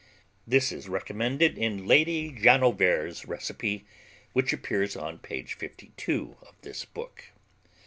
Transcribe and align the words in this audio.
(This 0.47 0.71
is 0.71 0.89
recommended 0.89 1.59
in 1.59 1.85
Lady 1.85 2.31
Llanover's 2.33 3.27
recipe, 3.27 3.85
which 4.33 4.51
appears 4.51 4.95
on 4.95 5.19
page 5.19 5.53
52 5.53 6.37
of 6.41 6.59
this 6.63 6.85
book.) 6.85 7.25